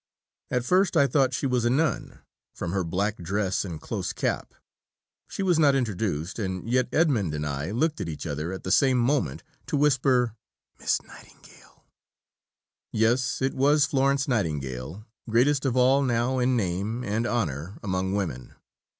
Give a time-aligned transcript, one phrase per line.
[0.49, 2.21] At first I thought she was a nun,
[2.55, 4.55] from her black dress and close cap.
[5.27, 8.71] She was not introduced, and yet Edmund and I looked at each other at the
[8.71, 10.33] same moment to whisper
[10.79, 11.85] Miss Nightingale.
[12.91, 18.55] Yes, it was Florence Nightingale, greatest of all now in name and honour among women.